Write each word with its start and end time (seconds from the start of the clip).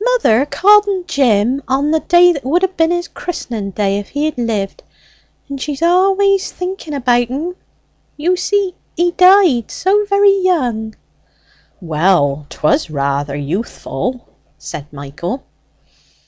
Mother 0.00 0.46
called 0.46 0.86
en 0.86 1.02
Jim 1.04 1.60
on 1.66 1.90
the 1.90 1.98
day 1.98 2.30
that 2.30 2.44
would 2.44 2.62
ha' 2.62 2.76
been 2.76 2.92
his 2.92 3.08
christening 3.08 3.72
day 3.72 3.98
if 3.98 4.10
he 4.10 4.24
had 4.26 4.38
lived; 4.38 4.84
and 5.48 5.60
she's 5.60 5.82
always 5.82 6.52
thinking 6.52 6.94
about 6.94 7.28
en. 7.28 7.56
You 8.16 8.36
see 8.36 8.76
he 8.96 9.10
died 9.10 9.72
so 9.72 10.04
very 10.08 10.38
young." 10.44 10.94
"Well, 11.80 12.46
'twas 12.50 12.88
rather 12.88 13.34
youthful," 13.34 14.28
said 14.58 14.92
Michael. 14.92 15.42